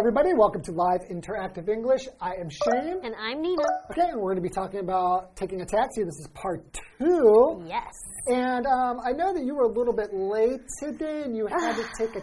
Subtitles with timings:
[0.00, 0.30] everybody.
[0.32, 2.08] Welcome to Live Interactive English.
[2.22, 3.00] I am Shane.
[3.04, 3.62] And I'm Nina.
[3.90, 6.04] Okay, and we're going to be talking about taking a taxi.
[6.04, 7.62] This is part two.
[7.68, 7.92] Yes.
[8.26, 11.76] And um, I know that you were a little bit late today and you had
[11.76, 12.22] to take a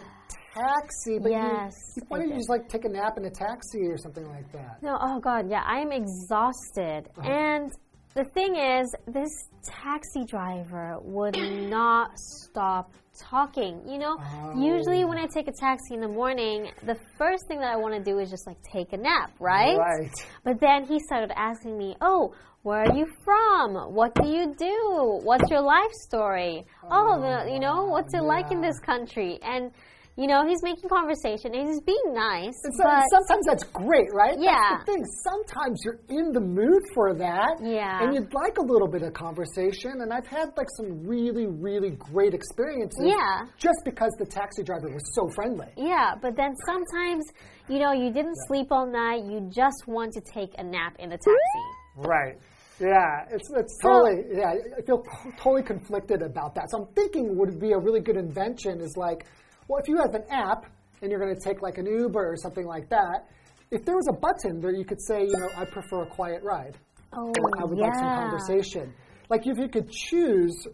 [0.52, 3.86] taxi, but Yes, you, why don't you just like take a nap in a taxi
[3.86, 4.82] or something like that?
[4.82, 7.08] No, oh God, yeah, I am exhausted.
[7.16, 7.30] Uh-huh.
[7.30, 7.70] And
[8.18, 9.30] the thing is, this
[9.64, 11.36] taxi driver would
[11.70, 13.80] not stop talking.
[13.86, 14.16] You know,
[14.56, 15.06] usually oh.
[15.06, 18.02] when I take a taxi in the morning, the first thing that I want to
[18.02, 19.76] do is just like take a nap, right?
[19.76, 20.10] Right.
[20.42, 23.94] But then he started asking me, "Oh, where are you from?
[23.94, 25.20] What do you do?
[25.22, 26.66] What's your life story?
[26.82, 29.70] Oh, oh the, you know, what's it like in this country?" And
[30.18, 34.34] you know, he's making conversation and he's being nice, And so, sometimes that's great, right?
[34.36, 34.58] Yeah.
[34.58, 35.04] That's the thing.
[35.22, 37.62] Sometimes you're in the mood for that.
[37.62, 38.02] Yeah.
[38.02, 40.00] And you'd like a little bit of conversation.
[40.02, 42.98] And I've had like some really, really great experiences.
[43.00, 43.46] Yeah.
[43.58, 45.68] Just because the taxi driver was so friendly.
[45.76, 47.24] Yeah, but then sometimes,
[47.68, 51.10] you know, you didn't sleep all night, you just want to take a nap in
[51.10, 51.64] the taxi.
[51.94, 52.34] Right.
[52.80, 55.02] Yeah, it's, it's totally, yeah, I feel
[55.38, 56.70] totally conflicted about that.
[56.70, 59.26] So I'm thinking would be a really good invention is like,
[59.68, 60.66] well, if you have an app
[61.02, 63.28] and you're going to take like an Uber or something like that,
[63.70, 66.42] if there was a button there, you could say, you know, I prefer a quiet
[66.42, 66.76] ride.
[67.12, 68.94] Oh, or I would like some conversation.
[69.28, 70.66] Like if you could choose,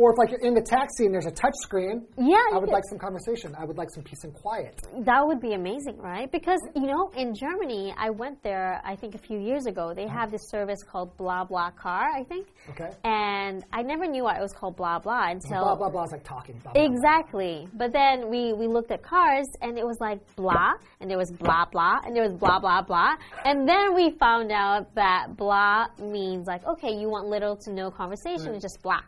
[0.00, 2.64] or if like you're in the taxi and there's a touch screen, Yeah, I would
[2.64, 3.54] could- like some conversation.
[3.58, 4.80] I would like some peace and quiet.
[5.04, 6.32] That would be amazing, right?
[6.32, 9.92] Because, you know, in Germany, I went there, I think a few years ago.
[9.94, 10.20] They uh-huh.
[10.20, 12.46] have this service called BlaBlaCar, I think.
[12.70, 12.90] Okay.
[13.04, 15.64] And I never knew why it was called Blah Blah until.
[15.64, 16.58] Blah blah blah is like talking.
[16.62, 16.94] Blah, blah, blah.
[16.96, 17.68] Exactly.
[17.74, 21.30] But then we, we looked at cars and it was like blah, and there was
[21.30, 23.16] blah blah, and there was blah blah blah.
[23.44, 27.90] And then we found out that blah means like, okay, you want little to no
[27.90, 29.00] conversation, it's just blah.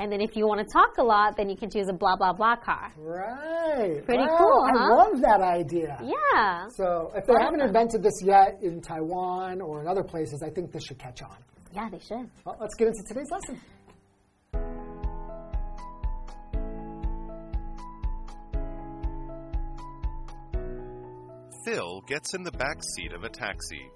[0.00, 2.16] And then if you want to talk a lot, then you can choose a blah
[2.16, 2.90] blah blah car.
[2.96, 4.02] Right.
[4.06, 4.96] Pretty Wow, cool, I huh?
[4.96, 6.00] love that idea.
[6.02, 6.68] Yeah.
[6.74, 10.72] So if they haven't invented this yet in Taiwan or in other places, I think
[10.72, 11.36] this should catch on.
[11.74, 12.30] Yeah, they should.
[12.46, 13.60] Well, let's get into today's lesson.
[21.64, 23.90] Phil gets in the back seat of a taxi.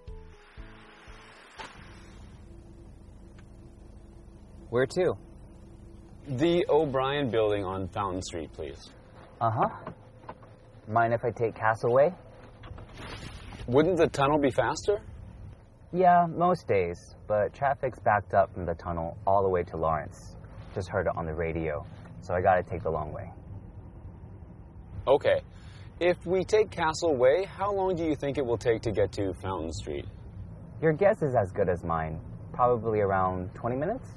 [4.69, 5.15] Where to?
[6.27, 8.91] The O'Brien building on Fountain Street, please.
[9.43, 9.69] Uh huh.
[10.89, 12.15] Mind if I take Castle Way?
[13.67, 15.03] Wouldn't the tunnel be faster?
[15.93, 16.99] Yeah, most days,
[17.29, 20.37] but traffic's backed up from the tunnel all the way to Lawrence.
[20.75, 21.87] Just heard it on the radio,
[22.23, 23.31] so I gotta take the long way.
[25.07, 25.43] Okay.
[26.01, 29.13] If we take Castle Way, how long do you think it will take to get
[29.13, 30.07] to Fountain Street?
[30.81, 32.19] Your guess is as good as mine.
[32.53, 34.09] Probably around 20 minutes?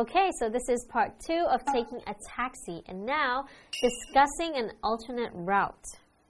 [0.00, 3.44] Okay, so this is part two of taking a taxi, and now
[3.82, 5.74] discussing an alternate route.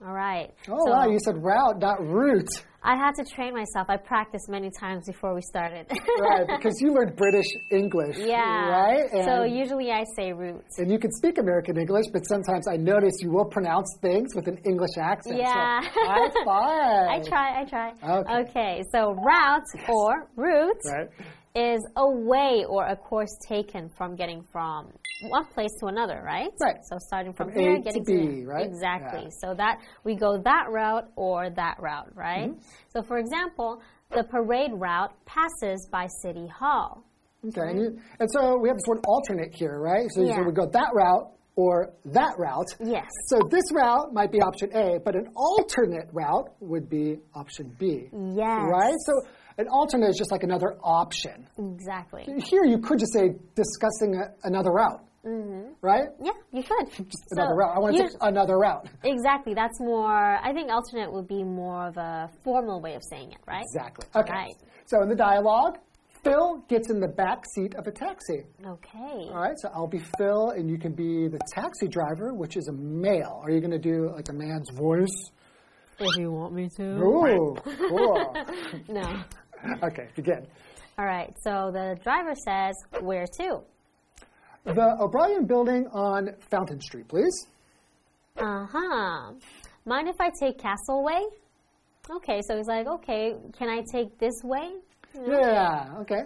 [0.05, 0.49] All right.
[0.67, 2.49] Oh, so wow, you said route, not route.
[2.83, 3.87] I had to train myself.
[3.87, 5.85] I practiced many times before we started.
[6.19, 8.17] right, because you learned British English.
[8.17, 8.67] yeah.
[8.67, 9.05] Right?
[9.23, 10.65] so usually I say route.
[10.79, 14.47] And you can speak American English, but sometimes I notice you will pronounce things with
[14.49, 15.35] an English accent.
[15.35, 15.79] so Yeah.
[16.07, 17.09] that's fine.
[17.09, 18.41] I try, I try.
[18.41, 18.83] Okay.
[18.91, 21.09] so route or route Right.
[21.55, 24.91] Is a way or a course taken from getting from
[25.29, 26.49] one place to another, right?
[26.61, 26.77] Right.
[26.89, 28.47] So starting from, From here, A to getting B, there.
[28.47, 28.65] right?
[28.65, 29.23] Exactly.
[29.23, 29.29] Yeah.
[29.41, 32.49] So that we go that route or that route, right?
[32.49, 32.59] Mm-hmm.
[32.89, 33.81] So for example,
[34.11, 37.03] the parade route passes by City Hall.
[37.47, 37.61] Okay.
[37.61, 40.07] And, you, and so we have this word alternate here, right?
[40.11, 40.41] So, Yeah.
[40.45, 42.67] we go that route or that route.
[42.79, 43.07] Yes.
[43.27, 48.09] So this route might be option A, but an alternate route would be option B.
[48.13, 48.61] Yes.
[48.69, 48.93] Right?
[49.05, 49.13] So
[49.57, 51.47] an alternate is just like another option.
[51.57, 52.25] Exactly.
[52.49, 55.03] Here you could just say discussing a, another route.
[55.25, 55.73] Mm-hmm.
[55.81, 56.07] Right?
[56.19, 56.87] Yeah, you could.
[57.31, 57.75] Another route.
[57.75, 58.87] I want to take another route.
[59.03, 59.53] Exactly.
[59.53, 60.11] That's more.
[60.11, 63.61] I think alternate would be more of a formal way of saying it, right?
[63.61, 64.07] Exactly.
[64.15, 64.33] Okay.
[64.33, 64.55] Right.
[64.87, 65.77] So in the dialogue,
[66.23, 68.43] Phil gets in the back seat of a taxi.
[68.65, 69.29] Okay.
[69.29, 72.67] All right, so I'll be Phil, and you can be the taxi driver, which is
[72.67, 73.41] a male.
[73.43, 75.31] Are you going to do like a man's voice?
[75.99, 76.83] If you want me to.
[76.83, 77.55] Ooh,
[77.89, 78.35] cool.
[78.89, 79.23] No.
[79.83, 80.45] okay, begin.
[80.97, 81.33] All right.
[81.43, 83.61] So the driver says, "Where to?"
[84.65, 87.47] The O'Brien building on Fountain Street, please.
[88.37, 89.33] Uh huh.
[89.85, 91.21] Mind if I take Castle Way?
[92.17, 92.41] Okay.
[92.47, 94.73] So he's like, "Okay, can I take this way?"
[95.15, 96.21] Yeah, okay.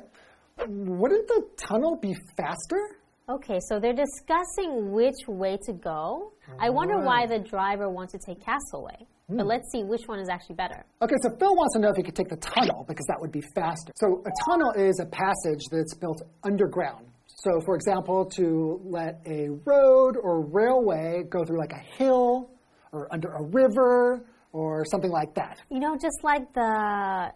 [0.68, 2.98] Wouldn't the tunnel be faster?
[3.30, 3.60] Okay.
[3.70, 6.34] So they're discussing which way to go.
[6.60, 8.84] I wonder why the driver wants to take Castle
[9.27, 9.48] But hmm.
[9.48, 10.86] let's see which one is actually better.
[11.01, 13.31] Okay, so Phil wants to know if he could take the tunnel because that would
[13.31, 13.92] be faster.
[13.95, 17.07] So a tunnel is a passage that's built underground.
[17.27, 22.50] So, for example, to let a road or railway go through like a hill
[22.92, 25.60] or under a river or something like that.
[25.69, 27.31] You know, just like the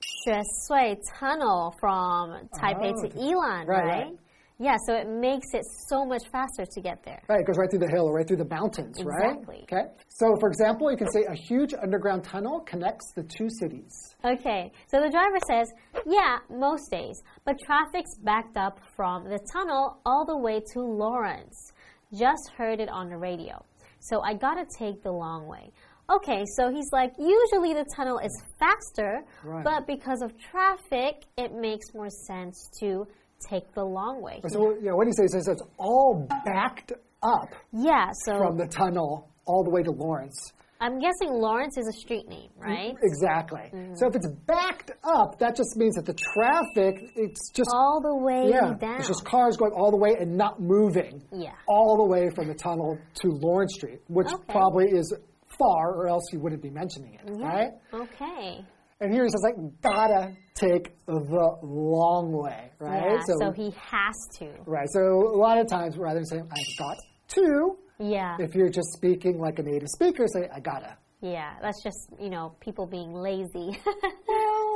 [0.00, 4.18] 雪隧 tunnel from Taipei Oh, to Yilan, right, right?
[4.62, 7.22] Yeah, so it makes it so much faster to get there.
[7.30, 9.64] Right, it goes right through the hill or right through the mountains, Exactly.
[9.72, 9.84] right?
[9.86, 9.90] Okay.
[10.08, 13.90] So, for example, you can say a huge underground tunnel connects the two cities.
[14.22, 15.66] Okay, so the driver says,
[16.06, 21.72] yeah, most days, but traffic's backed up from the tunnel all the way to Lawrence.
[22.12, 23.64] Just heard it on the radio.
[24.00, 25.72] So I gotta take the long way.
[26.10, 29.64] Okay, so he's like, usually the tunnel is faster, Right.
[29.64, 33.06] but because of traffic, it makes more sense to
[33.48, 34.40] take the long way.
[34.48, 36.92] So, yeah, what he says is it's all backed
[37.22, 40.52] up Yeah, so from the tunnel all the way to Lawrence.
[40.82, 42.94] I'm guessing Lawrence is a street name, right?
[43.02, 43.60] Exactly.
[43.70, 43.94] Mm-hmm.
[43.96, 48.16] So if it's backed up, that just means that the traffic, it's just All the
[48.24, 48.96] way yeah, down.
[48.98, 51.22] it's just cars going all the way and not moving.
[51.32, 51.52] Yeah.
[51.68, 54.44] All the way from the tunnel to Lawrence Street, which Okay.
[54.48, 55.14] probably is
[55.58, 57.72] far, or else you wouldn't be mentioning it, right?
[57.92, 58.64] Okay.
[59.00, 63.12] And here he says like, gotta take the long way, right?
[63.12, 64.50] Yeah, so, he has to.
[64.66, 64.88] right.
[64.92, 66.96] So a lot of times, rather than saying I've got
[67.28, 68.36] to, Yeah.
[68.38, 70.96] if you're just speaking like a native speaker, say I gotta.
[71.22, 73.78] Yeah, that's just, you know, people being lazy.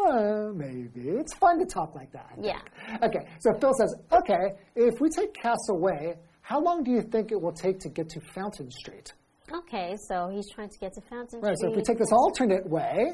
[0.04, 1.08] Well, uh, maybe.
[1.08, 2.26] It's fun to talk like that.
[2.30, 2.46] I think.
[2.46, 3.06] Yeah.
[3.06, 7.32] Okay, so Phil says, okay, if we take Castle Way, how long do you think
[7.32, 9.14] it will take to get to Fountain Street?
[9.50, 11.42] okay, so he's trying to get to Fountain Street.
[11.42, 13.12] Right, so if we take this alternate way,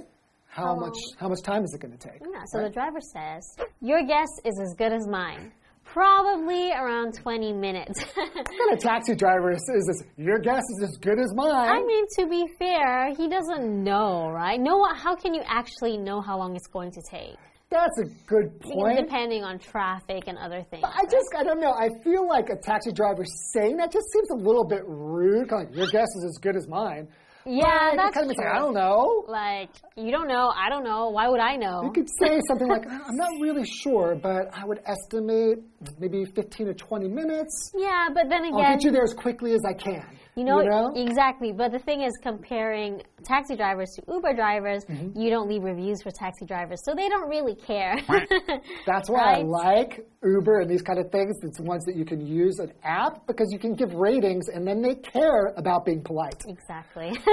[0.51, 2.21] how, How much how much time is it going to take?
[2.21, 5.53] yeah, so the driver says, Your guess is as good as mine.
[5.85, 8.05] Probably around 20 minutes.
[8.15, 10.07] What kind of taxi driver is is this?
[10.17, 11.51] Your guess is as good as mine.
[11.51, 14.61] I mean, to be fair, he doesn't know, right?
[14.61, 17.37] No, how can you actually know how long it's going to take?
[17.71, 18.99] That's a good point.
[18.99, 20.85] Depending on traffic and other things.
[20.85, 21.73] I just, I don't know.
[21.73, 25.49] I feel like a taxi driver saying that just seems a little bit rude.
[25.49, 27.09] Kind of like, your guess is as good as mine.
[27.47, 28.45] Yeah, that's kind of true.
[28.45, 29.25] like, I don't know.
[29.29, 31.83] Like, you don't know, I don't know, why would I know?
[31.85, 35.59] You could say something like, I'm not really sure, but I would estimate
[35.99, 37.73] maybe 15 to 20 minutes.
[37.77, 38.55] Yeah, but then again.
[38.55, 40.05] I'll get you there as quickly as I can.
[40.41, 40.93] You know, know?
[40.97, 41.53] exactly.
[41.53, 45.21] But the thing is, comparing taxi drivers to Uber drivers, Mm-hmm.
[45.21, 47.95] you don't leave reviews for taxi drivers, so they don't really care.
[48.87, 51.37] That's why I like Uber and these kind of things.
[51.43, 54.81] It's ones that you can use an app because you can give ratings and then
[54.83, 56.43] they care about being polite.
[56.47, 57.11] exactly.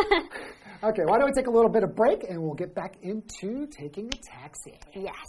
[0.83, 3.65] Okay, why don't we take a little bit of break and we'll get back into
[3.71, 4.77] taking a taxi.
[4.93, 5.25] yes.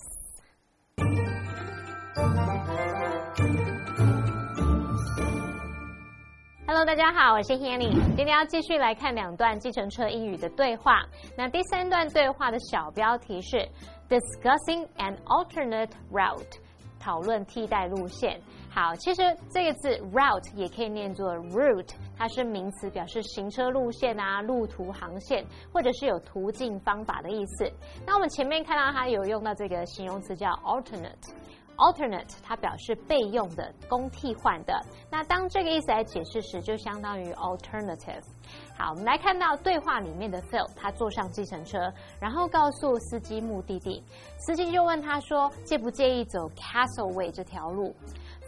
[6.69, 7.91] Hello，大家好，我是 Hanny。
[8.15, 11.01] 今天要继续来看两段计程车英语的对话。
[11.35, 13.67] 那第三段对话的小标题是
[14.07, 16.59] Discussing an alternate route，
[17.01, 18.39] 讨论替代路线。
[18.69, 21.89] 好，其实这个字 route 也可以念作 route，
[22.19, 25.43] 它是名词，表示行车路线啊、路途、航线，
[25.73, 27.73] 或者是有途径、方法的意思。
[28.07, 31.33] 那我们前面看到它有用到这个形容词叫 alternate。
[31.79, 34.79] Alternate 它表示备用的、供替换的。
[35.11, 38.23] 那当这个意思来解释时，就相当于 alternative。
[38.77, 41.79] 好，我们来看到对话里面的 Phil，他坐上计程车，
[42.21, 44.05] 然后告诉司机目的地。
[44.39, 47.95] 司机就问他说：“介不介意走 Castle Way 这条路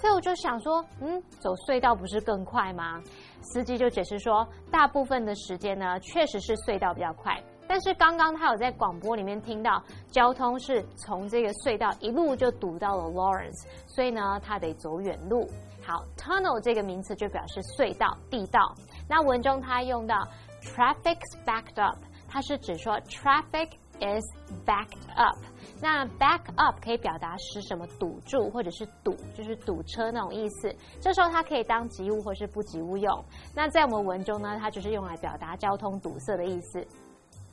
[0.00, 3.02] ？”Phil 就想说：“嗯，走隧道不是更快吗？”
[3.42, 7.36] 司机就解释说：“大部分的时间呢，确实是隧道比较快。”
[7.70, 15.48] 但是刚刚他有在广播里面听到，交通是从这个隧道一路就堵到了 Lawrence，所以呢，他得走远路。
[15.80, 18.74] 好，tunnel 这个名词就表示隧道、地道。
[19.08, 20.16] 那文中他用到
[20.60, 21.96] traffic's backed up，
[22.28, 24.24] 它是指说 traffic is
[24.66, 25.38] backed up。
[25.80, 30.74] 那 back up 可以表达使什么堵住，或者是堵，就是堵车那种意思。
[31.00, 33.24] 这时候它可以当及物或是不及物用。
[33.54, 36.84] 那在我们文中呢，它就是用来表达交通堵塞的意思。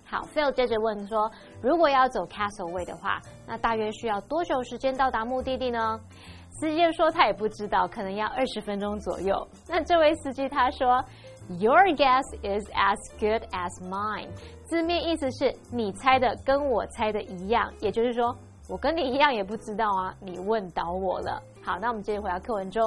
[0.10, 1.30] 好，Phil 接着问说，
[1.62, 6.00] 如果要走 Castle Way 的话，那大约需要多久时间到达目的地呢？
[6.60, 9.48] 司机就说他也不知道，可能要二十分钟左右。
[9.68, 11.04] 那这位司机他说
[11.60, 14.30] ，Your guess is as good as mine，
[14.64, 18.36] 字面意思是你猜的跟我猜的一样，也就是说
[18.70, 21.44] 我跟你一样也不知道啊，你问倒我了。
[21.62, 22.82] 好，那我们接着回到课文中。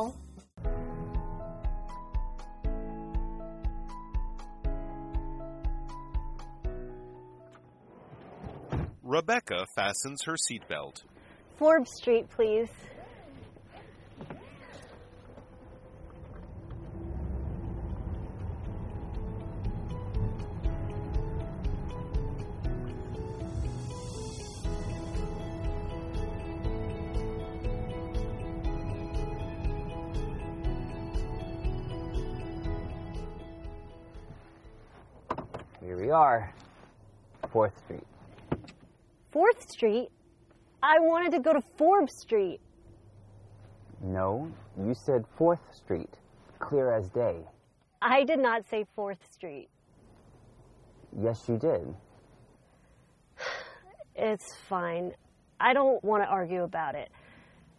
[9.11, 11.03] Rebecca fastens her seatbelt.
[11.57, 12.69] Forbes Street, please.
[35.81, 36.55] Here we are,
[37.53, 38.10] 4th Street.
[39.41, 40.11] Fourth Street?
[40.83, 42.61] I wanted to go to Forbes Street.
[44.03, 46.11] No, you said 4th Street.
[46.59, 47.37] Clear as day.
[48.03, 49.71] I did not say Fourth Street.
[51.19, 51.95] Yes, you did.
[54.15, 55.13] It's fine.
[55.59, 57.09] I don't want to argue about it.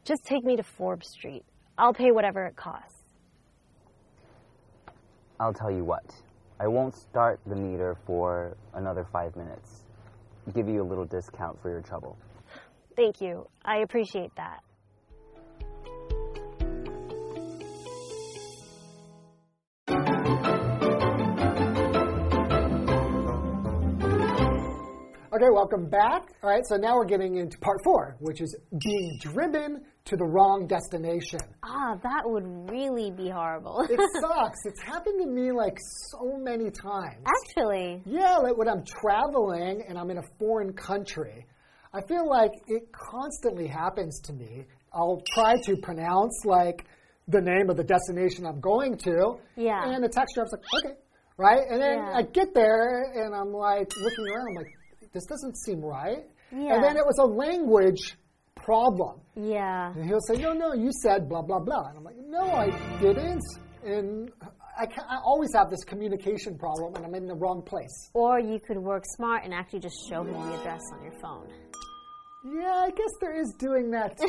[0.04, 1.46] Just take me to Forbes Street.
[1.78, 3.04] I'll pay whatever it costs.
[5.40, 6.16] I'll tell you what.
[6.60, 9.81] I won't start the meter for another five minutes.
[10.54, 12.18] Give you a little discount for your trouble.
[12.96, 13.48] Thank you.
[13.64, 14.60] I appreciate that.
[25.42, 26.22] Okay, welcome back.
[26.44, 28.56] All right, so now we're getting into part four, which is
[28.86, 31.40] being driven to the wrong destination.
[31.64, 33.82] Ah, that would really be horrible.
[33.90, 34.60] It sucks.
[34.66, 35.76] It's happened to me like
[36.12, 37.26] so many times.
[37.26, 41.48] Actually, Yeah, like when I'm traveling and I'm in a foreign country,
[41.92, 44.66] I feel like it constantly happens to me.
[44.94, 46.86] I'll try to pronounce like
[47.28, 49.38] the name of the destination I'm going to.
[49.56, 49.90] Yeah.
[49.92, 51.00] And the taxi driver's like, okay,
[51.38, 51.62] right?
[51.68, 52.14] And then Yeah.
[52.18, 54.68] I get there and I'm like looking around, I'm like,
[55.14, 56.26] this doesn't seem right.
[56.52, 56.76] Yeah.
[56.76, 58.18] And then it was a language
[58.56, 59.20] problem.
[59.36, 59.94] yeah.
[59.96, 61.88] And he'll say, no, no, you said blah, blah, blah.
[61.90, 63.42] And I'm like, no, I didn't.
[63.84, 64.32] And
[64.78, 68.10] I, ca I always have this communication problem and I'm in the wrong place.
[68.14, 71.48] Or you could work smart and actually just show him the address on your phone.
[72.44, 74.28] Yeah, I guess there is doing that too.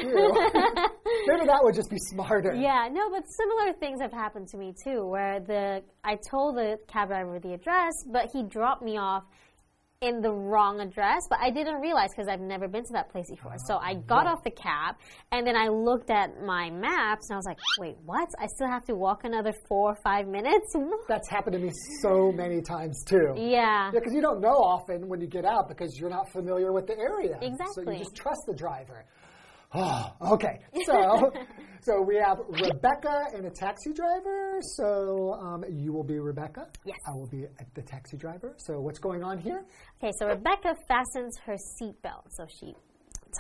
[1.27, 2.55] Maybe that would just be smarter.
[2.55, 6.79] Yeah, no, but similar things have happened to me too, where the I told the
[6.89, 9.25] cab driver the address, but he dropped me off
[10.03, 13.31] in the wrong address, but I didn't realize because I've never been to that place
[13.31, 13.55] before.
[13.67, 14.07] So I mm-hmm.
[14.07, 14.97] got off the cab
[15.31, 18.29] and then I looked at my maps and I was like, wait, what?
[18.39, 20.75] I still have to walk another four or five minutes?
[21.09, 21.71] That's happened to me
[22.03, 23.33] so many times too.
[23.37, 23.63] Yeah.
[23.63, 26.87] Yeah, because you don't know often when you get out because you're not familiar with
[26.87, 27.39] the area.
[27.41, 27.85] Exactly.
[27.85, 29.05] So you just trust the driver.
[29.75, 30.61] Oh, okay.
[30.87, 31.33] So,
[31.81, 34.59] so we have Rebecca and a taxi driver.
[34.77, 36.67] So um, you will be Rebecca.
[36.85, 36.97] Yes.
[37.07, 38.55] I will be the taxi driver.
[38.59, 39.65] So what's going on here?
[40.03, 42.75] Okay, so Rebecca fastens her seatbelt, so she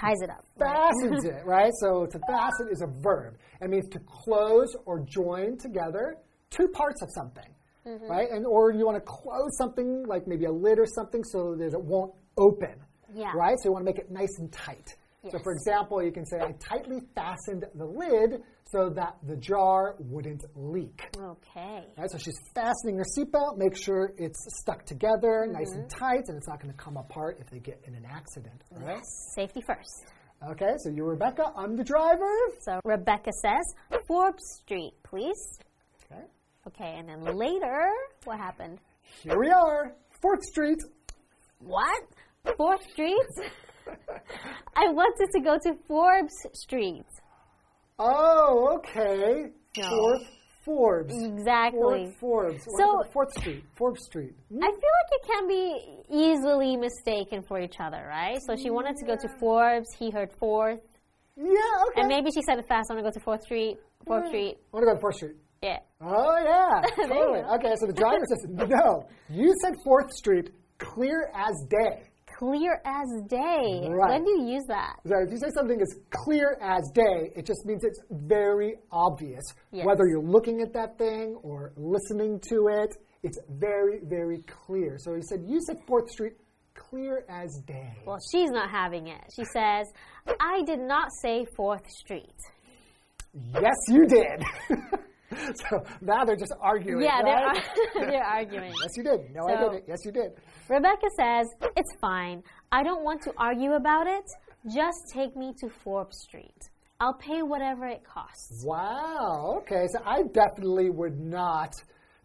[0.00, 0.44] ties it up.
[0.58, 1.72] Fastens it, right?
[1.80, 3.36] So to fasten is a verb.
[3.60, 6.16] It means to close or join together
[6.50, 7.48] two parts of something,
[7.84, 8.06] Mm-hmm.
[8.08, 8.30] right?
[8.30, 11.72] And or you want to close something like maybe a lid or something so that
[11.72, 12.76] it won't open.
[13.12, 13.32] Yeah.
[13.34, 13.56] Right?
[13.58, 14.86] So you want to make it nice and tight.
[15.31, 19.95] So for example, you can say, I tightly fastened the lid so that the jar
[20.00, 21.00] wouldn't leak.
[21.17, 21.85] Okay.
[21.97, 25.99] Right, so she's fastening her seatbelt, make sure it's stuck together, nice and Mm-hmm.
[26.05, 28.62] tight, and it's not going to come apart if they get in an accident.
[28.75, 29.00] all Right?
[29.37, 30.07] Safety first.
[30.50, 32.29] Okay, so you're Rebecca, I'm the driver.
[32.61, 35.59] So Rebecca says, Forbes Street, please.
[36.11, 36.23] Okay,
[36.67, 37.88] Okay, and then later,
[38.25, 38.79] what happened?
[39.23, 40.79] here we are, 4th Street.
[41.61, 42.02] What?
[42.57, 43.17] Fourth Street?
[44.76, 47.04] I wanted to go to Forbes Street.
[47.98, 49.50] Oh, okay.
[49.76, 49.88] No.
[49.88, 50.22] Fourth
[50.64, 51.14] Forbes.
[51.24, 51.80] Exactly.
[52.20, 52.64] Fourth Forbes.
[52.78, 53.64] So- Fourth Street.
[53.76, 54.34] Fourth Street.
[54.50, 54.62] Hmm?
[54.62, 58.38] I feel like it can be easily mistaken for each other, right?
[58.46, 60.80] So she wanted to go to Forbes, he heard fourth,
[61.36, 61.44] Yeah,
[61.90, 62.00] okay.
[62.00, 64.56] and maybe she said it fast, I want to go to Fourth Street, Fourth Street.
[64.72, 65.36] I want to go to Fourth Street.
[65.62, 65.78] Yeah.
[66.00, 66.82] Oh, yeah.
[67.06, 67.40] Totally.
[67.40, 72.08] Okay, so the driver says, no, you said Fourth Street, clear as day.
[72.42, 73.87] Clear as day.
[73.88, 74.11] Right.
[74.11, 74.96] When do you use that?
[75.06, 79.44] So if you say something is clear as day, it just means it's very obvious.
[79.70, 79.87] Yes.
[79.87, 84.96] Whether you're looking at that thing or listening to it, it's very, very clear.
[84.99, 86.32] So he said, You said 4th Street,
[86.75, 87.94] clear as day.
[88.04, 89.20] Well, she's not having it.
[89.37, 89.87] She says,
[90.40, 92.34] I did not say Fourth Street.
[93.34, 94.42] yes, you did.
[95.70, 97.02] so now they're just arguing.
[97.02, 97.62] Yeah, right?
[97.94, 98.72] they're, they're arguing.
[98.82, 99.34] Yes, you did.
[99.34, 99.84] No, I didn't.
[99.88, 100.32] Yes, you did.
[100.68, 101.46] Rebecca says,
[101.76, 102.42] It's fine.
[102.70, 104.24] I don't want to argue about it.
[104.72, 106.70] Just take me to Forbes Street.
[107.00, 108.64] I'll pay whatever it costs.
[108.64, 109.60] Wow.
[109.62, 109.86] Okay.
[109.92, 111.74] So I definitely would not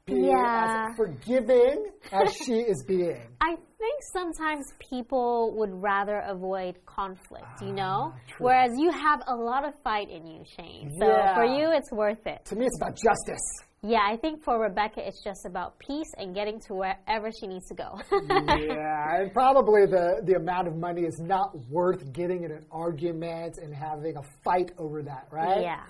[0.08, 0.88] be Yeah.
[0.90, 3.22] as forgiving as she is being.
[3.42, 8.14] I think sometimes people would rather avoid conflict, you know?
[8.14, 8.46] Ah, true.
[8.48, 10.92] Whereas you have a lot of fight in you, Shane.
[11.00, 11.36] So Yeah.
[11.36, 12.44] for you, it's worth it.
[12.46, 13.46] To me, it's about justice.
[13.84, 17.68] Yeah, I think for Rebecca, it's just about peace and getting to wherever she needs
[17.68, 18.00] to go.
[18.30, 23.60] yeah, and probably the, the amount of money is not worth getting in an argument
[23.62, 25.62] and having a fight over that, right?
[25.62, 25.84] Yeah.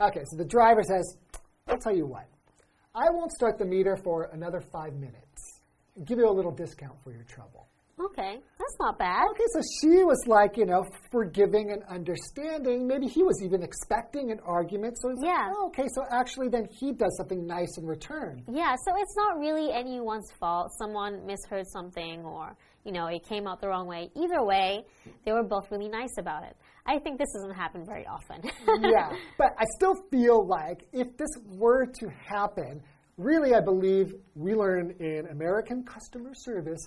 [0.00, 1.16] Okay, so the driver says,
[1.68, 2.26] I'll tell you what,
[2.98, 5.60] I won't start the meter for another five minutes.
[6.04, 7.68] Give you a little discount for your trouble.
[8.00, 9.24] Okay, that's that's not bad.
[9.30, 12.86] Okay, so she was like, you know, forgiving and understanding.
[12.86, 14.98] Maybe he was even expecting an argument.
[15.00, 15.46] So he's Yeah.
[15.48, 18.44] like, oh, okay, so actually then he does something nice in return.
[18.50, 20.70] Yeah, so it's not really anyone's fault.
[20.78, 22.54] Someone misheard something or,
[22.88, 24.10] you know, it came out the wrong way.
[24.16, 24.82] Either way,
[25.26, 26.56] they were both really nice about it.
[26.86, 28.40] I think this doesn't happen very often.
[28.80, 32.80] yeah, but I still feel like if this were to happen,
[33.18, 36.80] really, I believe we learn in American customer service,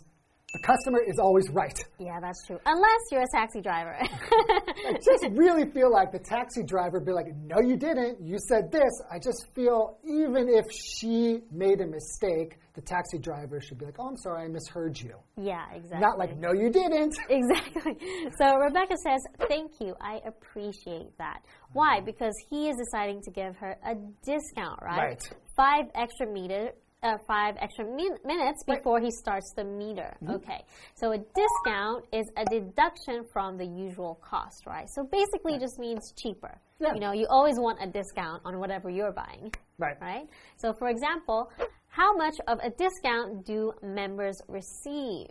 [0.53, 1.77] the customer is always right.
[1.99, 2.59] yeah, that's true.
[2.65, 3.95] Unless you're a taxi driver.
[3.99, 8.19] I just really feel like the taxi driver be like, no, you didn't.
[8.21, 8.91] You said this.
[9.09, 13.95] I just feel even if she made a mistake, the taxi driver should be like,
[13.99, 15.15] oh, I'm sorry, I misheard you.
[15.37, 15.99] yeah, exactly.
[15.99, 17.15] Not like, no, you didn't.
[17.29, 17.97] Exactly.
[18.37, 19.95] So Rebecca says, Thank you.
[20.01, 21.39] I appreciate that.
[21.73, 21.97] Why?
[21.97, 22.05] Mm-hmm.
[22.05, 24.97] Because he is deciding to give her a discount, right?
[25.09, 25.29] Right.
[25.55, 26.71] Five extra meter.
[27.03, 30.15] Uh, five extra min minutes before he starts the meter.
[30.29, 34.87] Okay, so a discount is a deduction from the usual cost, right?
[34.87, 36.59] So basically, it just means cheaper.
[36.79, 36.93] Yeah.
[36.93, 39.97] You know, you always want a discount on whatever you're buying Right.
[39.99, 40.27] right?
[40.57, 41.51] So, for example,
[41.87, 45.25] how much of a discount do members receive?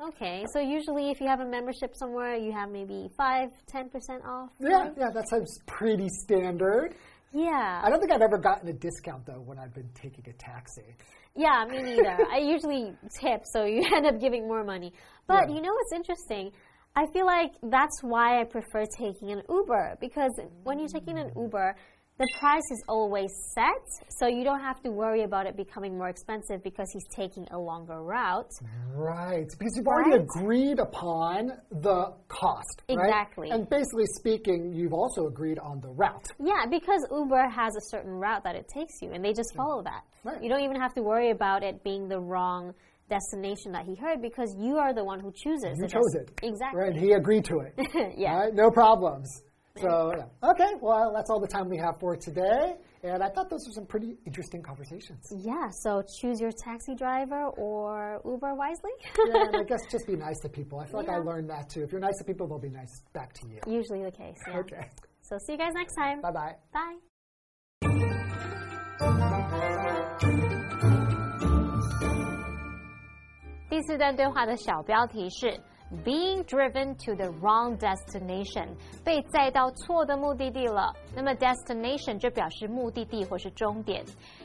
[0.00, 4.50] Okay, so usually if you have a membership somewhere, you have maybe 5 10% off.
[4.60, 6.94] Yeah, yeah, that sounds pretty standard.
[7.32, 7.82] Yeah.
[7.84, 10.96] I don't think I've ever gotten a discount though when I've been taking a taxi.
[11.36, 12.16] Yeah, me neither.
[12.32, 14.92] I usually tip, so you end up giving more money.
[15.26, 15.54] But Yeah.
[15.56, 16.52] you know what's interesting?
[16.96, 20.32] I feel like that's why I prefer taking an Uber because
[20.64, 21.76] when you're taking an Uber,
[22.18, 23.86] the price is always set,
[24.18, 27.58] so you don't have to worry about it becoming more expensive because he's taking a
[27.58, 28.50] longer route.
[28.92, 32.82] Right, because you've already agreed upon the cost.
[32.88, 33.06] right?
[33.06, 33.50] Exactly.
[33.50, 36.26] And basically speaking, you've also agreed on the route.
[36.40, 39.82] Yeah, because Uber has a certain route that it takes you, and they just follow
[39.84, 40.02] that.
[40.24, 40.42] Right.
[40.42, 42.74] You don't even have to worry about it being the wrong
[43.08, 45.78] destination that he heard because you are the one who chooses.
[45.80, 46.30] You chose it.
[46.42, 46.80] Exactly.
[46.80, 47.74] Right, he agreed to it.
[48.18, 48.34] yeah.
[48.34, 49.42] Right, no problems.
[49.77, 50.49] So, yeah.
[50.51, 52.75] okay, well, that's all the time we have for today.
[53.01, 55.25] And I thought those were some pretty interesting conversations.
[55.35, 58.91] Yeah, so choose your taxi driver or Uber wisely.
[59.27, 60.79] yeah, and I guess just be nice to people.
[60.79, 61.23] I feel like I Yeah.
[61.23, 61.81] learned that too.
[61.81, 63.59] If you're nice to people, they'll be nice back to you.
[63.65, 64.37] Usually the case.
[64.47, 64.59] Yeah.
[64.59, 64.87] Okay.
[65.21, 66.21] So see you guys next time.
[66.21, 66.55] Bye bye.
[66.71, 68.03] Bye.
[73.69, 75.59] 第四段对话的小标题是
[76.04, 78.68] Being driven to the wrong destination，
[79.02, 80.94] 被载到错的目的地了。
[81.14, 84.04] 那么 destination 就表示目的地或是终点。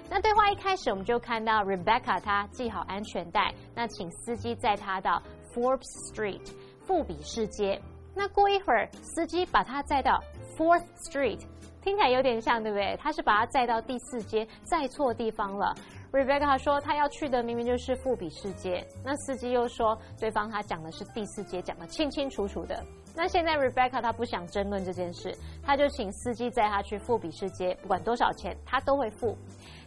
[0.10, 5.22] 那对话一开始我们就看到 Rebecca 她系好安全带，那请司机载她到
[5.54, 6.50] Forbes Street
[6.86, 7.82] 富比士街。
[8.16, 10.24] 那过一会儿，司机把她载到
[10.56, 11.42] Fourth Street，
[11.82, 12.96] 听起来有点像，对不对？
[12.98, 15.76] 他是把她载到第四街，载错地方了。
[16.14, 22.86] Rebecca 说她要去的明明就是富比世界，那司机又说对方他讲的是第四节，讲的清清楚楚的。
[23.16, 29.36] 那现在 Rebecca 她不想争论这件事，她就请司机载她去富比世界，不管多少钱，她都会付。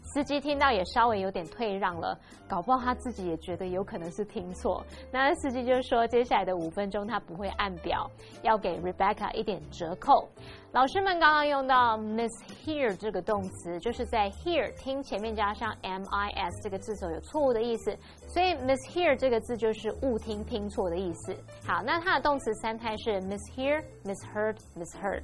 [0.07, 4.85] 司机听到也稍微有点退让了，搞不好他自己也觉得有可能是听错。
[5.13, 8.11] 那司机就说，接下来的五分钟他不会按表，
[8.43, 10.29] 要给 Rebecca 一点折扣。
[10.73, 17.97] 老师们刚刚用到 mishear 这个动词，就是在 hear 听前面加上 mis 这个字时候有错误的意思，
[18.29, 21.35] 所以 mishear 这个字就是误听、听错的意思。
[21.67, 25.23] 好，那它的动词三态是 mishear、misheard、misheard。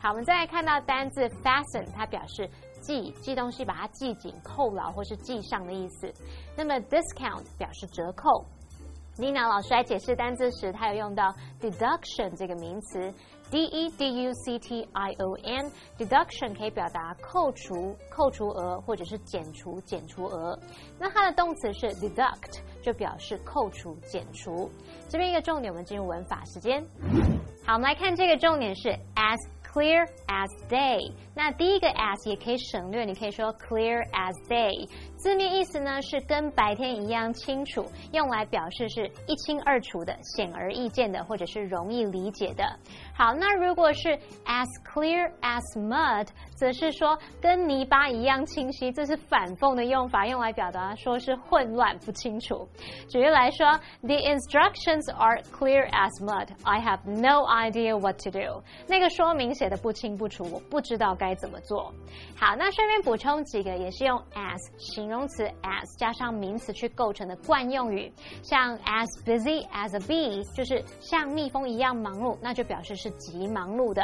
[0.00, 2.48] 好，我们再来看到单字 fasten，它表示
[2.82, 6.12] 系系东西，把它系紧、扣牢或是系上的意思。
[6.54, 8.44] 那么 discount 表示折扣。
[9.18, 13.12] Nina 老师来解释单字时，她有用到 deduction 这个名词
[13.50, 15.70] ，d e d u c t i o n。
[15.98, 20.58] deduction 可以表达扣除、扣除额或者是减除、减除额。
[20.98, 24.70] 那它的动词是 deduct，就表示扣除、减除。
[25.10, 26.82] 这边一个重点，我们进入文法时间。
[27.66, 29.38] 好，我们来看这个重点是 as
[29.71, 31.11] clear as day。
[31.35, 34.89] 那第一个 as 也可以省略，你可以说 clear as day。
[35.22, 42.64] 字面意思呢是跟白天一样清楚，用来表示是一清二楚的、显而易见的，或者是容易理解的。
[43.14, 44.08] 好，那如果是
[44.44, 52.66] as clear as mud，则是说跟泥巴一样清晰，这是反讽的用法，用来表达说是混乱不清楚。
[53.08, 56.48] 举例来说，The instructions are clear as mud.
[56.64, 58.60] I have no idea what to do.
[58.88, 61.94] 那个说明写的不清不楚，我不知道该怎么做。
[62.36, 68.10] 好，那顺便补充几个，也是用 as 形形容词 as 加上名词去构成的惯用语，
[68.42, 74.02] 像 as busy as a bee，就是像蜜蜂一样忙碌，那就表示是极忙碌的。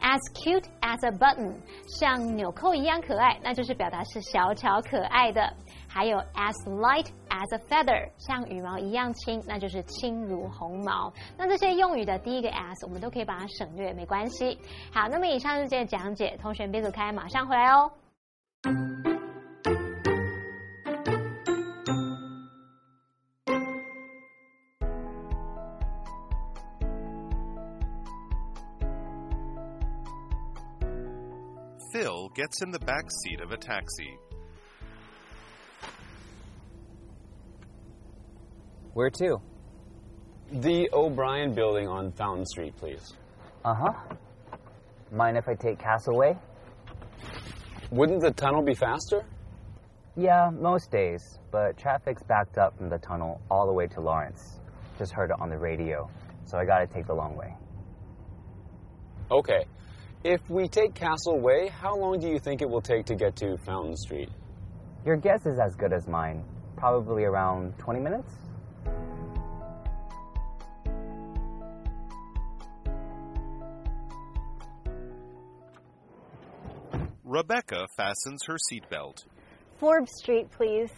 [0.00, 1.54] As cute as a button，
[2.00, 5.54] 像纽扣一样可爱，那就是表达是小巧可爱的。
[5.86, 11.12] 还有 as light as a feather，像羽毛一样轻，那就是轻如鸿毛。
[11.36, 14.58] 那这些用语的第一个 as，我们都可以把它省略，没关系。
[14.92, 17.92] 好，那么以上是这些讲解，同学别走开，马上回来哦。
[31.92, 34.16] Phil gets in the back seat of a taxi.
[38.92, 39.40] Where to?
[40.52, 43.14] The O'Brien building on Fountain Street, please.
[43.64, 43.92] Uh huh.
[45.12, 46.36] Mind if I take Castle Way?
[47.90, 49.24] Wouldn't the tunnel be faster?
[50.16, 54.60] Yeah, most days, but traffic's backed up from the tunnel all the way to Lawrence.
[54.98, 56.08] Just heard it on the radio,
[56.44, 57.54] so I gotta take the long way.
[59.30, 59.64] Okay.
[60.22, 63.36] If we take Castle Way, how long do you think it will take to get
[63.36, 64.28] to Fountain Street?
[65.06, 66.44] Your guess is as good as mine.
[66.76, 68.30] Probably around 20 minutes?
[77.24, 79.24] Rebecca fastens her seatbelt.
[79.78, 80.90] Forbes Street, please.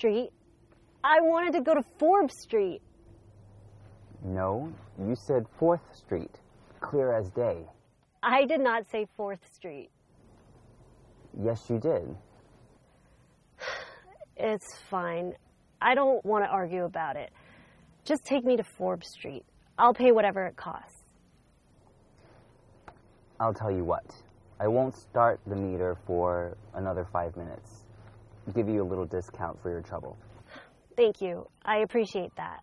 [0.00, 0.30] Street?
[1.04, 2.80] I wanted to go to Forbes Street.
[4.24, 6.40] No, you said 4th Street.
[6.80, 7.66] Clear as day.
[8.22, 9.90] I did not say Fourth Street.
[11.38, 12.16] Yes, you did.
[14.42, 15.34] It's fine.
[15.82, 17.30] I don't want to argue about it.
[18.06, 19.44] Just take me to Forbes Street.
[19.78, 21.04] I'll pay whatever it costs.
[23.38, 24.06] I'll tell you what.
[24.58, 27.84] I won't start the meter for another five minutes.
[28.54, 30.16] Give you a little discount for your trouble.
[30.96, 31.48] Thank you.
[31.64, 32.60] I appreciate that.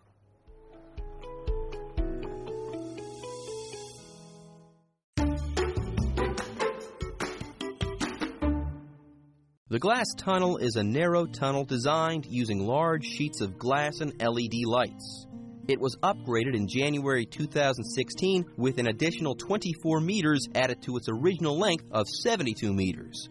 [9.70, 14.66] The glass tunnel is a narrow tunnel designed using large sheets of glass and LED
[14.66, 15.28] lights.
[15.68, 21.60] It was upgraded in January 2016 with an additional 24 meters added to its original
[21.60, 23.28] length of 72 meters.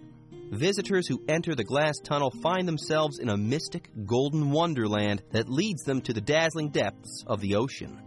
[0.51, 5.83] Visitors who enter the glass tunnel find themselves in a mystic golden wonderland that leads
[5.83, 8.01] them to the dazzling depths of the ocean.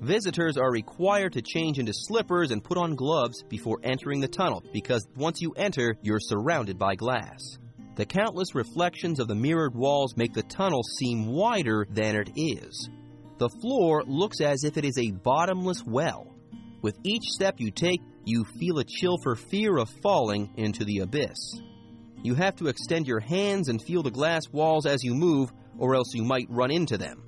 [0.00, 4.62] Visitors are required to change into slippers and put on gloves before entering the tunnel
[4.72, 7.58] because once you enter, you're surrounded by glass.
[7.96, 12.88] The countless reflections of the mirrored walls make the tunnel seem wider than it is.
[13.38, 16.34] The floor looks as if it is a bottomless well.
[16.80, 20.98] With each step you take, you feel a chill for fear of falling into the
[20.98, 21.60] abyss.
[22.22, 25.94] You have to extend your hands and feel the glass walls as you move, or
[25.94, 27.22] else you might run into them.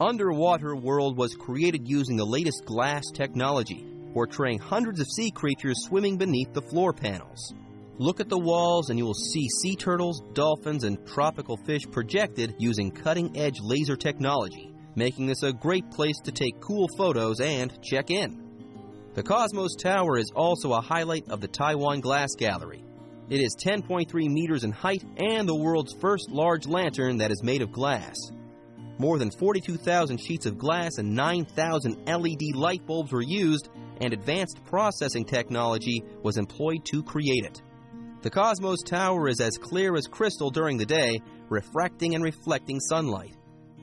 [0.00, 6.16] Underwater World was created using the latest glass technology, portraying hundreds of sea creatures swimming
[6.16, 7.54] beneath the floor panels.
[7.98, 12.54] Look at the walls and you will see sea turtles, dolphins, and tropical fish projected
[12.58, 17.80] using cutting edge laser technology, making this a great place to take cool photos and
[17.82, 18.49] check in.
[19.12, 22.84] The Cosmos Tower is also a highlight of the Taiwan Glass Gallery.
[23.28, 27.60] It is 10.3 meters in height and the world's first large lantern that is made
[27.60, 28.14] of glass.
[28.98, 33.68] More than 42,000 sheets of glass and 9,000 LED light bulbs were used,
[34.00, 37.62] and advanced processing technology was employed to create it.
[38.22, 43.34] The Cosmos Tower is as clear as crystal during the day, refracting and reflecting sunlight.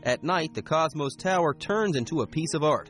[0.03, 2.89] At night, the Cosmos Tower turns into a piece of art.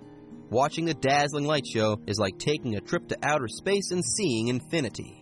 [0.49, 4.47] Watching the dazzling light show is like taking a trip to outer space and seeing
[4.47, 5.16] infinity.